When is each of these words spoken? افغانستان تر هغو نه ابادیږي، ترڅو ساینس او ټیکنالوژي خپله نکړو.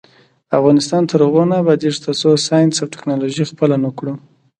افغانستان 0.57 1.01
تر 1.09 1.19
هغو 1.25 1.43
نه 1.51 1.55
ابادیږي، 1.63 1.99
ترڅو 2.05 2.29
ساینس 2.47 2.73
او 2.79 2.87
ټیکنالوژي 2.93 3.43
خپله 3.51 3.75
نکړو. 3.85 4.13